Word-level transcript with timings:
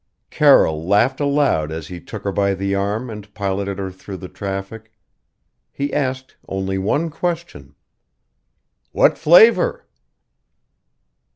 Carroll 0.31 0.83
laughed 0.87 1.19
aloud 1.19 1.71
as 1.71 1.85
he 1.89 1.99
took 2.01 2.23
her 2.23 2.31
by 2.31 2.55
the 2.55 2.73
arm 2.73 3.07
and 3.07 3.31
piloted 3.35 3.77
her 3.77 3.91
through 3.91 4.17
the 4.17 4.27
traffic. 4.27 4.91
He 5.71 5.93
asked 5.93 6.35
only 6.49 6.79
one 6.79 7.11
question: 7.11 7.75
"What 8.93 9.15
flavor?" 9.15 9.85